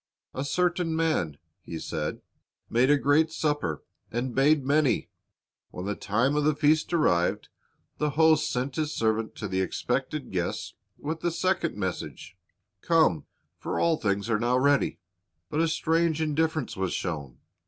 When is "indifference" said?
16.19-16.75